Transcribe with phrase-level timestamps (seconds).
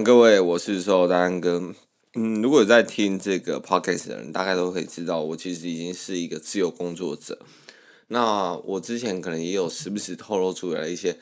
[0.00, 1.74] 各位，我是瘦大安哥。
[2.14, 7.38] 嗯，如果有在听这个 podcast 的人，大概都可以知道，我其实已经是一个自由工作者。
[8.08, 11.18] 那我之前可能也有时不时透露出来一些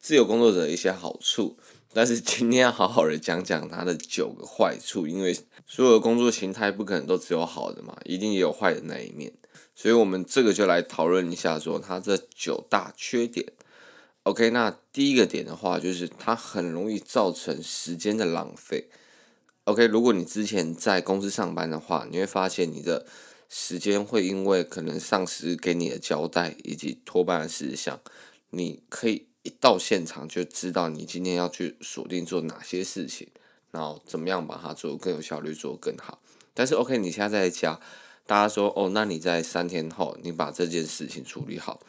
[0.00, 1.56] 自由工作者的一些好处，
[1.92, 9.32] 但是今天要好好的讲讲它的九个坏处，因为所有的工作形态不可能都只有好的嘛，一定也有坏的那一面。
[9.74, 13.52] 所以我们这个就来讨论一下，说它这九大缺点。
[14.24, 18.88] OK，那第一个点的话，就是它很容易造成时间的浪费。
[19.64, 23.04] OK，如果你之前在公司上班的话，你会发现你的
[23.50, 28.00] 时间会因为可能上司给你的交代以及托办的事项，
[28.48, 33.28] 你可以一到现场就知道你今天要去锁定做哪些事情，
[33.72, 36.22] 然后怎么样把它做更有效率，做更好。
[36.54, 37.78] 但是 OK，你现在在家，
[38.26, 41.80] 大家说哦，那你在三天后你把这件事情处理好。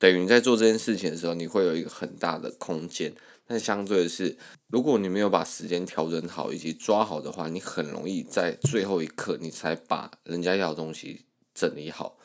[0.00, 3.12] 等于你在做这件事情的时候，你会有一个很大的空间。
[3.46, 12.16] 但相对的是，如果你没有把时间调整好以及抓好的话，你很容易在最后一刻你才把人家要的东西整理好。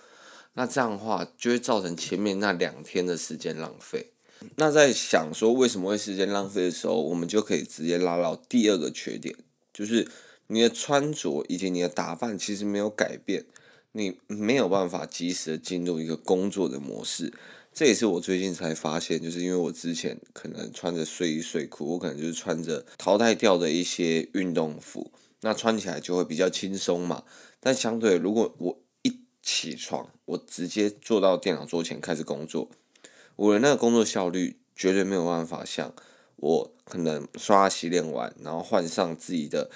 [0.53, 4.13] 那这样的话，就会造成前面那两天的时间浪费。
[4.55, 9.35] 那在想说为什么会时间浪费的时候，我们就可以直接拉到第二个缺点，
[9.73, 10.07] 就是
[10.47, 13.45] 你的穿着以及你的打扮其实没有改变，
[13.91, 17.33] 你没有办法及时的进入一个工作的模式。
[17.75, 27.25] 这也是我最近才发现，就是因为我之前可能穿着睡衣睡裤，我可能就是穿着淘汰掉的一些运动服，那穿起来就会比较轻松嘛。
[27.59, 32.71] 但相对，如果我一起床，我直接坐到电脑桌前开始工作，
[33.35, 35.93] 我的那个工作效率绝对没有办法像
[36.37, 39.69] 我可能刷洗脸完，然后换上自己的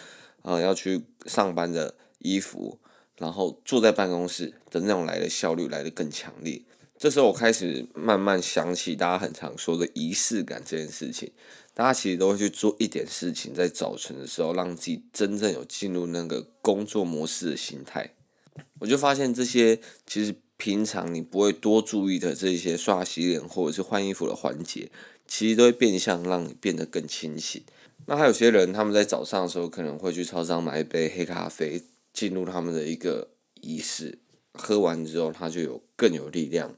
[0.43, 2.79] 呃要去上班的衣服，
[3.17, 6.61] 然后坐在办公室的那种来的效率来得更强烈。
[6.99, 11.31] 这时候我开始慢慢想起大家很常说的仪式感这件事情，
[11.73, 18.13] 大家其实都会去做一点事情，在早晨的时候让自己真正有进入那个工作模式的心态。
[18.79, 24.91] 我就发现这些其实平常你不会多注意的这些刷洗脸或者是换衣服的环节，
[25.25, 27.63] 其实都会变相让你变得更清醒。
[28.07, 33.29] 那还有些人他们在早上的时候可能会去超商买一杯黑咖啡，进入他们的一个
[33.61, 34.17] 仪式，
[34.51, 36.75] 喝完之后他就有更有力量。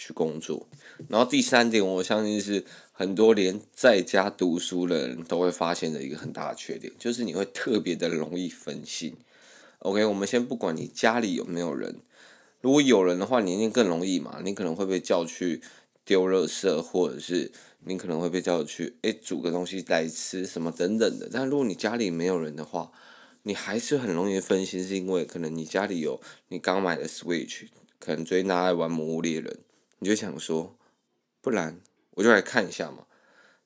[0.00, 0.66] 去工作，
[1.08, 9.14] 然后第三点，我相信是很多连在家读书的人都会发现的一个很大的缺点，就是你会特别的容易分心。
[9.80, 11.96] OK，我们先不管你家里有没有人，
[12.62, 15.60] 如果有人的话，你一定更容易嘛，你可能会被叫去
[16.06, 17.52] 丢垃圾，或者是
[17.84, 21.28] 你可能会被叫去诶煮个东西来吃什么等等的。
[21.30, 22.90] 但如果你家里没有人的话，
[23.42, 26.18] 你还是很容易分心，是因为可能你家里有
[26.48, 27.68] 你刚买的 Switch，
[27.98, 29.52] 可能最近大家爱玩《魔物猎人》。
[30.00, 30.76] 你就想说，
[31.40, 31.80] 不然
[32.10, 33.06] 我就来看一下嘛。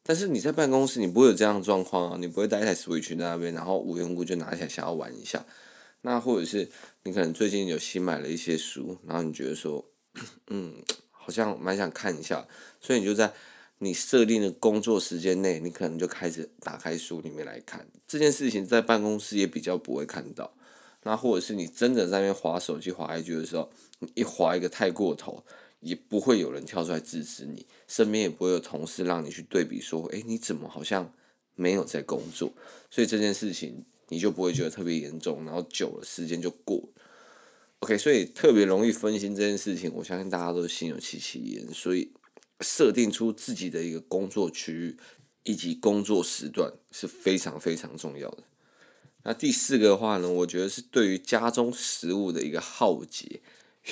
[0.03, 5.47] 但是你在办公室，你不会有这样的状况啊，你不会带一台 Switch 在那边，然后无缘无故就拿起来想要玩一下。
[6.03, 6.71] 那或者是
[7.05, 9.83] 你可能最近有新买了一些书，然后你觉得说，
[10.49, 10.75] 嗯，
[11.11, 12.47] 好像蛮想看一下，
[12.81, 13.33] 所以你就在
[13.79, 17.89] 你设定的工作时间内，你可能就开始打开书里面来看。
[18.07, 20.55] 这件事情在办公室也比较不会看到。
[21.05, 23.71] 那或者是你真的在那边滑手机滑一句的时候，
[24.01, 25.43] 你一滑一个太过头。
[25.85, 31.13] 也不会有人跳出来制止你，身边也不会有同事让你去对比说，诶，你怎么好像
[31.55, 32.51] 没有在工作？
[32.91, 36.83] 所以这件事情你就不会觉得特别严重，然后久了时间就过。
[37.81, 41.71] OK，所以特别容易分心这件事情，我相信大家都心有戚戚焉。
[41.75, 42.11] 所以
[42.61, 44.97] 设定出自己的一个工作区域
[45.43, 48.45] 以及工作时段是非常非常重要的。
[49.25, 53.43] 那第四个的话呢，我觉得是对于家中食物的一个浩劫。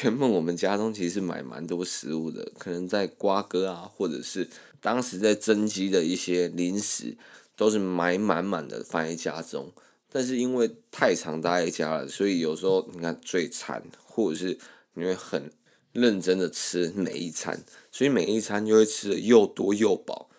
[0.01, 4.49] 原本我们家中其实买蛮多食物的，可能在瓜哥啊，或者是
[4.81, 7.15] 当时在增肌的一些零食，
[7.57, 9.71] 都是买满满的放在家中。
[10.11, 14.59] 但是因为太常待在家了，所以有时候你看最惨，或者是
[14.95, 15.53] 你会很
[15.93, 20.31] 认真的吃每一餐，所以每一餐就会吃得又多又饱，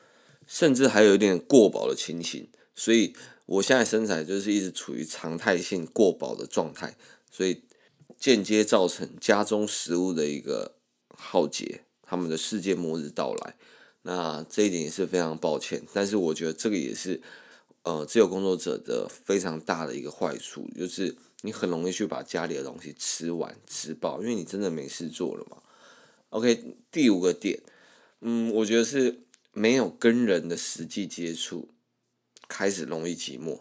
[0.47, 2.47] 甚至还有一点过饱的情形。
[2.73, 3.15] 所以
[3.45, 6.95] 我现在身材就是一直处于常态性过饱的状态，
[7.29, 7.61] 所以。
[8.23, 10.75] 间接造成家中食物的一个
[11.09, 13.57] 耗竭，他们的世界末日到来。
[14.03, 17.21] 那这一点也是非常抱歉，但是我觉得这个也是
[17.81, 25.57] 呃自由工作者的非常大的一个坏处，就是你很容易去把家里的东西吃完吃饱，因为你真的没事做了嘛。
[26.29, 27.61] OK，第五个点，
[28.21, 29.19] 嗯，我觉得是
[29.51, 31.67] 没有跟人的实际接触，
[32.47, 33.59] 开始容易寂寞。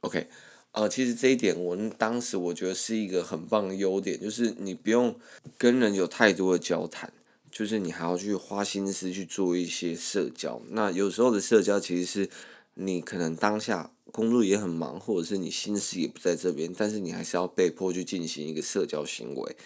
[0.00, 0.28] OK。
[0.76, 5.18] 呃，其实这一点，我当时我觉得是一个很棒的优点，就是你不用
[5.56, 7.10] 跟人有太多的交谈，
[7.50, 10.60] 就是你还要去花心思去做一些社交。
[10.68, 12.30] 那有时候的社交，其实是
[12.74, 19.56] 你可能当下工作也很忙，或者是你心思也不在这边，但是你还是要被迫去进行一个社交行为。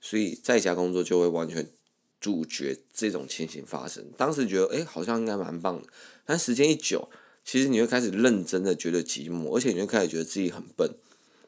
[0.00, 1.68] 所以在家工作就会完全
[2.18, 4.02] 杜绝这种情形发生。
[4.16, 5.88] 当时觉得，哎，好像应该蛮棒的，
[6.24, 7.10] 但时间一久。
[7.46, 10.90] 其实你会开始认真的觉得寂寞，而且你会开始觉得自己很笨，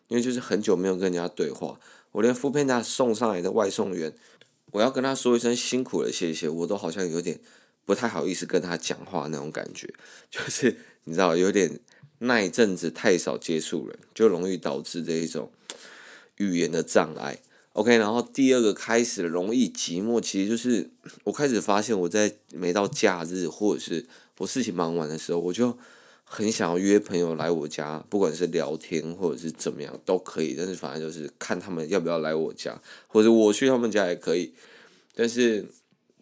[0.07, 1.81] 因为就是很久没有跟人家对话。
[2.13, 4.15] 我连 foodpanda 送上来的外送员，
[4.71, 7.41] 我要跟他说一声辛苦了，谢谢，我都好像有点
[7.85, 9.93] 不太好意思跟他讲话那种感觉，
[10.31, 11.81] 就是你知道，有点
[12.21, 15.51] 那一阵子太少接触人，就容易导致这一种
[16.37, 17.41] 语言的障碍。
[17.73, 20.91] OK，然后第二个开始容易寂寞，其实就是
[21.25, 24.07] 我开始发现我在每到假日或者是。
[24.39, 25.77] 我事情忙完的时候，我就
[26.25, 30.55] 很想要约朋友来我家，不管是聊天或者是怎么样都可以。
[30.57, 34.55] 但是反正就是看他们要不要来我家，或者我去他们家也可以。
[35.15, 35.67] 但是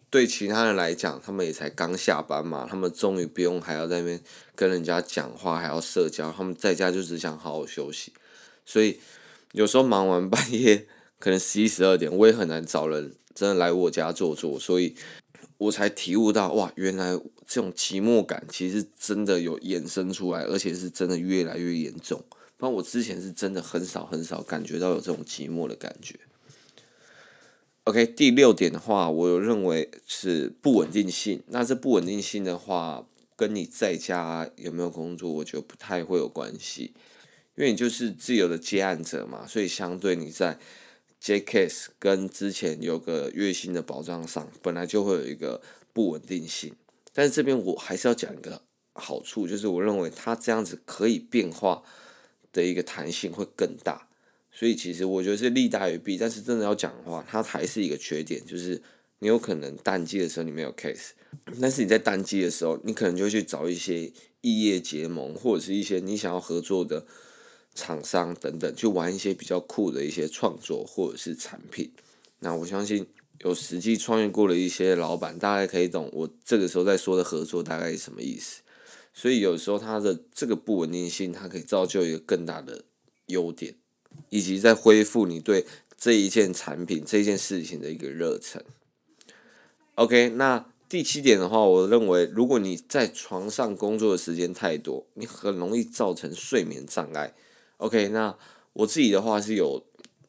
[0.09, 4.19] 对其他人来讲，他们也才刚下班嘛，他们终于不用还要在那边
[4.55, 6.31] 跟人家讲话，还要社交。
[6.31, 8.13] 他们在家就只想好好休息。
[8.65, 8.99] 所以
[9.51, 10.87] 有时候忙完半夜，
[11.19, 14.59] 可能十一十二点，我也很难找人真的来我家坐坐。
[14.59, 14.95] 所以。
[15.57, 22.23] 我才体悟到，哇，原来这种寂寞感其实真的有衍生出来，而且是真的越来越严重。
[22.57, 26.19] 不然我之前是真的很少很少感觉到有这种寂寞的感觉。
[27.85, 31.41] OK，第六点的话，我认为是不稳定性。
[31.47, 36.93] 那这不稳定性的话，跟你在家有没有工作，我觉得不太会有关系，
[37.55, 40.59] 因为你就是自由的接案者嘛，所以相对你在。
[41.19, 45.61] J-Case 跟之前有个月薪的保障上，本来就会有一个
[45.91, 46.73] 不稳定性，
[47.11, 48.61] 但是这边我还是要讲一个
[48.93, 51.83] 好处，就是我认为它这样子可以变化
[52.53, 54.07] 的一个弹性会更大，
[54.51, 56.17] 所以其实我觉得是利大于弊。
[56.17, 58.81] 但是真的要讲的话，它还是一个缺点，就是
[59.19, 61.09] 你有可能淡季的时候你没有 case，
[61.59, 64.11] 但是你在淡季的时候，你可能就去找一些
[64.41, 67.05] 异业结盟或者是一些你想要合作的。
[67.77, 71.91] 厂商等等，去玩一些比较酷的一些创作或者是产品。
[72.39, 73.05] 那我相信
[73.41, 78.61] 有实际创业过的一些老板，大概可以懂我这个时候在说的合作大概是什么意思。
[79.13, 82.83] 所以有时候它的这个不稳定性，它可以造就一个更大的
[83.27, 83.75] 优点，
[84.29, 85.65] 以及在恢复你对
[85.95, 88.63] 这一件产品这件事情的一个热忱。
[89.93, 97.33] OK，那第七点的话，我认为如果你在床上工作的时间太多，你很容易造成睡眠障碍。
[97.77, 98.35] OK，那
[98.73, 99.83] 我自己的话是有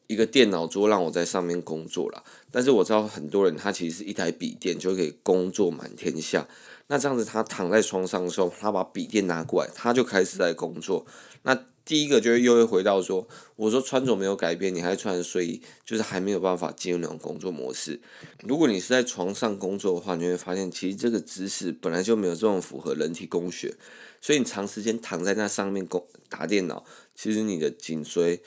[0.07, 6.47] 一个电脑桌让我在上面工作啦，但是我知道很多人他其实是一台笔电就可以工作满天下。
[6.87, 11.05] 那这样子他躺在床上的时候，他把笔电拿过来，他就开始在工作。
[11.43, 11.55] 那
[11.89, 17.99] 第一个就是又会回到说，我说穿着没有改变，你还穿着睡衣，就是还没有办法进入那种工作模式。
[18.43, 23.73] 如果你是在床上工作的话，你会发现其实这个姿势本来就没有这种符合人体工学，
[24.21, 26.85] 所以你长时间躺在那上面工打电脑。
[27.15, 28.39] 其实你的颈椎、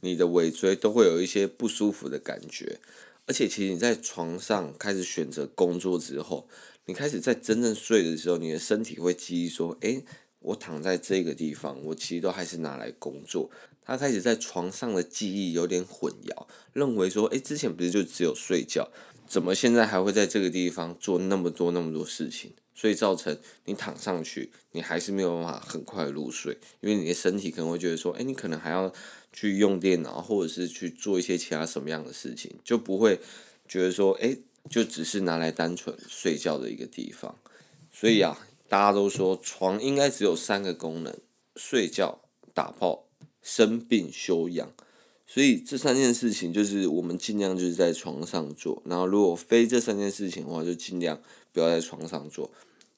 [0.00, 2.80] 你的尾椎都会有一些不舒服的感觉，
[3.26, 6.48] 而且其实你在床上开始选择工作之后，
[6.86, 10.02] 你开始在真正睡的时候，你的身体会记忆说：“诶，
[10.46, 13.50] 我躺在这个地方，我其实都还是拿来工作。”
[13.84, 18.90] 他开始在床上的记忆有点混淆，认为说：“诶，之前不是就只有睡觉，
[19.28, 28.92] 怎么现在还会在这个地方做那么多那么多事情？”所以造成你躺上去，你还是没有办法很快入睡，因为你的身体可能会觉得说，哎，你可能还要
[29.32, 33.18] 去用电脑，或者是去做一些其他什么样的事情，就不会
[33.66, 34.36] 觉得说，哎，
[34.68, 37.38] 就只是拿来单纯睡觉的一个地方。
[37.90, 38.36] 所以啊，
[38.68, 41.14] 大家都说床应该只有三个功能：
[41.54, 42.20] 睡觉、
[42.52, 43.06] 打炮、
[43.42, 44.72] 生病休养。
[45.28, 51.20] 所以这三件事情就是我们尽量就是在床上做，然后如果非这三件事情的话，就尽量
[51.52, 52.50] 不要在床上做。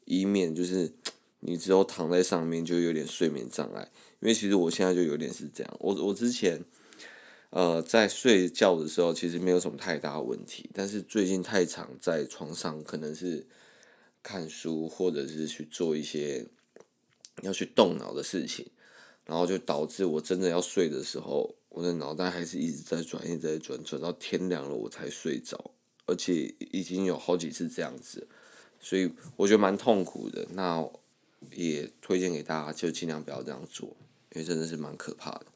[0.05, 0.93] 以免就是
[1.41, 5.77] 你之后躺在上面就有点睡眠障碍，因为其实我现在就有点是这样。
[5.81, 6.63] 我我之前
[7.51, 13.47] 呃在睡觉的时候其实没有什么太大问题，但是最近太常在床上，可能是
[14.29, 16.45] 看书或者是去做一些
[17.41, 18.67] 要去动脑的事情，
[19.25, 25.71] 然后就导致我真的要睡的时候，我的脑袋还是一直在转，一直在转，转到天亮了我才睡着，
[26.05, 28.29] 而且已经有好几次这样子。
[28.79, 30.47] 所以我觉得蛮痛苦的。
[30.53, 30.87] 那
[31.53, 33.97] 也推荐给大家，就尽量不要这样做，
[34.35, 35.47] 因为真的是蛮可怕的。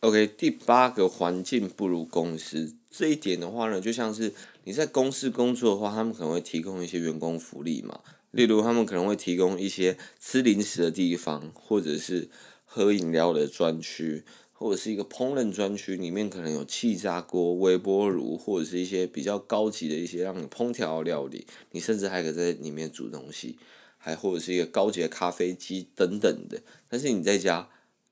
[0.00, 4.32] OK，第八个环境不如公司这一点的话呢，就像是
[4.64, 8.00] 你在公司工作的话，他们可能会提供一些员工福利嘛，
[8.30, 12.28] 例如他们可能会提供一些吃零食的地方，或者是
[12.64, 14.24] 喝饮料的专区。
[14.60, 21.46] 或者是一个烹饪专区，里面可能有气炸锅、微波炉，或者是一些比较高级的一些让你烹调料理。
[21.70, 23.56] 你甚至还可以在里面煮东西，
[23.98, 26.60] 还或者是一个高级的咖啡机等等的。
[26.88, 27.68] 但是你在家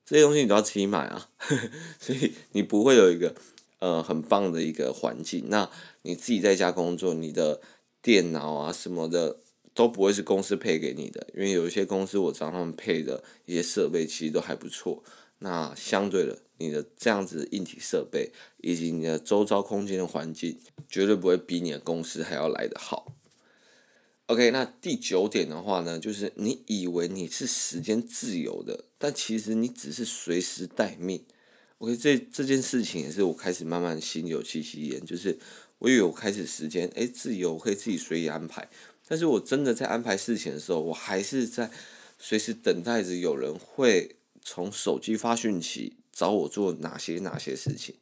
[0.07, 1.29] 这些东西你都要自己买啊，
[1.99, 3.35] 所以你不会有一个
[3.79, 5.47] 呃很棒的一个环境。
[5.49, 5.69] 那
[6.03, 7.59] 你自己在家工作，你的
[8.01, 9.41] 电脑啊什么的
[9.73, 15.03] 都不会是公司配给你的，因为有一些公司我知道他们配的一些设备其实都还不错。
[15.39, 23.13] 那相对的，你的这样子的硬体设备以及你的周遭空间的环境，绝对不会比你的公司还要来得好。
[24.27, 31.23] OK，那第九点的话呢，就是你以为你是时间自由的，但其实你只是随时待命。
[31.79, 35.37] OK，这这件事情也是我开始慢慢心有戚戚焉，就是
[35.79, 38.69] 我以为我开始时间诶自由，可以自己随意安排，
[39.07, 41.71] 但是我真的在安排事情的时候，我还是在
[42.17, 44.13] 随时等待着有人会。
[44.49, 47.95] 从手机发讯息找我做哪些哪些事情，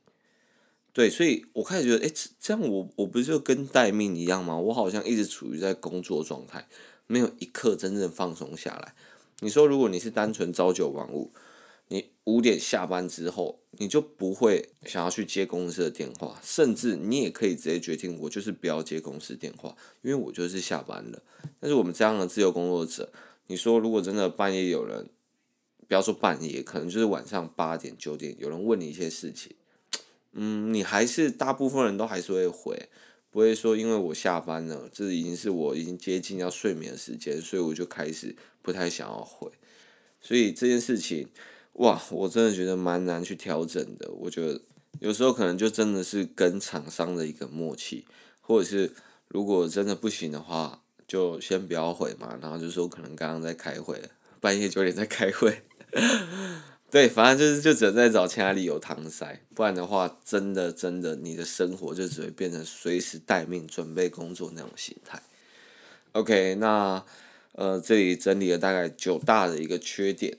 [0.95, 4.57] 对，所以我开始觉得，诶，这样我我不是就跟待命一样吗？
[4.57, 6.69] 我好像一直处于在工作状态，
[7.05, 8.95] 没有一刻真正放松下来。
[9.41, 11.33] 你说，如果你是单纯朝九晚五，
[11.89, 21.21] 你五点下班之后，你就不会想要去接公司的电话，甚至你也可以直接决定，我就是不要接公司电话，因为我就是下班了。
[21.59, 23.11] 但是我们这样的自由工作者，
[23.47, 25.09] 你说如果真的半夜有人，
[25.89, 29.53] 不要说半夜，可能就是晚上八点九点，有人问你一些事情，
[30.35, 32.89] 嗯，你还是大部分人都还是会回，
[33.31, 39.49] 不会说因为我下班了，这已经是我已经接近要睡眠时间，所以我就开始不太想要回。
[40.19, 41.29] 所以这件事情，
[41.73, 44.11] 哇，我真的觉得蛮难去调整的。
[44.11, 44.59] 我觉得
[44.99, 48.05] 有时候可能就真的是跟厂商的一个默契，
[48.41, 48.91] 或者是
[49.29, 54.01] 如果真的不行的话，就先不要回嘛，然后就说可能刚刚在开会，
[54.41, 55.61] 半夜九点在开会。
[56.95, 65.21] 对，反正就是就只能在找其他理由搪塞，不然的话，真的真的，你的生活就只会变成随时待命、准备工作那种心态。
[66.13, 67.03] OK，那
[67.51, 70.37] 呃，这里整理了大概九大的一个缺点。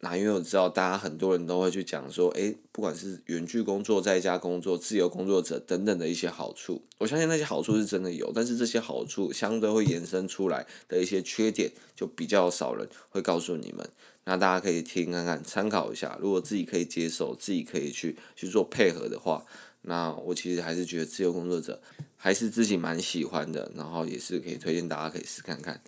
[0.00, 13.90] 那因为我知道大家很多人都会去讲说，诶，不管是远距工作、在家工作、自由工作者等等的一些好处，我相信那些好处是真的有，但是这些好处相对会延伸出来的一些缺点，就比较少人会告诉你们。
[14.24, 16.16] 那大家可以听看看，参考一下。
[16.20, 19.44] 如果自己可以接受，自己可以去去做配合的话，
[19.82, 21.82] 那我其实还是觉得自由工作者
[22.16, 25.82] 还是自己蛮喜欢的，然后也是可以推荐大家可以试看看。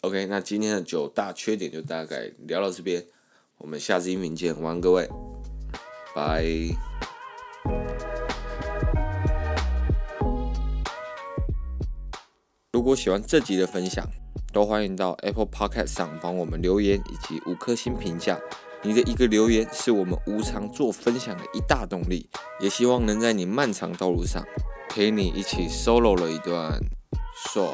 [0.00, 3.06] OK，那今天的九大缺点就大概聊到这边。
[3.62, 5.08] 我们下次音频见，晚安各位，
[6.16, 6.44] 拜。
[12.72, 14.04] 如果喜欢这集的分享，
[14.52, 18.36] 都欢迎到 Apple Podcast 上帮我们留言以及五颗星评价。
[18.82, 22.28] 你的一个留言是我们无偿做分享的一大动力，
[22.60, 24.44] 也希望能在你漫长道路上
[24.88, 26.80] 陪你一起 solo 了一段
[27.36, 27.72] 爽。